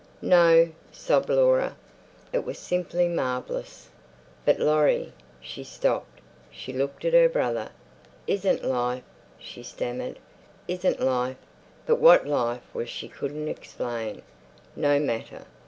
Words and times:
"No," 0.23 0.71
sobbed 0.91 1.29
Laura. 1.29 1.75
"It 2.33 2.43
was 2.43 2.57
simply 2.57 3.07
marvellous. 3.07 3.87
But 4.45 4.57
Laurie—" 4.57 5.13
She 5.39 5.63
stopped, 5.63 6.21
she 6.49 6.73
looked 6.73 7.05
at 7.05 7.13
her 7.13 7.29
brother. 7.29 7.69
"Isn't 8.25 8.63
life," 8.65 9.03
she 9.37 9.61
stammered, 9.61 10.17
"isn't 10.67 10.99
life—" 11.01 11.37
But 11.85 11.99
what 11.99 12.25
life 12.25 12.63
was 12.73 12.89
she 12.89 13.07
couldn't 13.09 13.47
explain. 13.47 14.23
No 14.75 14.99
matter. 14.99 15.45